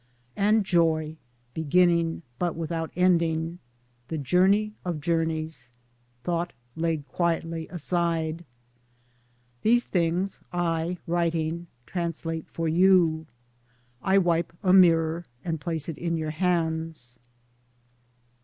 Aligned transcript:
]And 0.35 0.65
Joy, 0.65 1.17
beginning 1.53 2.23
but 2.39 2.55
without 2.55 2.89
ending— 2.95 3.59
the 4.07 4.17
journey 4.17 4.73
of 4.83 4.99
journeys— 4.99 5.69
Thought 6.23 6.53
laid 6.75 7.07
quietly 7.07 7.67
aside: 7.69 8.43
These 9.61 9.83
things 9.83 10.41
I, 10.51 10.97
writing, 11.05 11.67
translate 11.85 12.47
for 12.49 12.67
you— 12.67 13.27
I 14.13 14.17
wipe 14.17 14.53
a 14.63 14.73
mirror 14.73 15.23
and 15.45 15.61
place 15.61 15.87
it 15.87 15.99
in 15.99 16.17
your 16.17 16.31
hands. 16.31 17.19